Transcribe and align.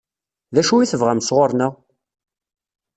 D 0.53 0.55
acu 0.61 0.75
i 0.79 0.89
tebɣam 0.91 1.21
sɣur-neɣ? 1.23 1.73